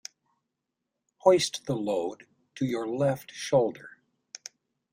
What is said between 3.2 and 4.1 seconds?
shoulder.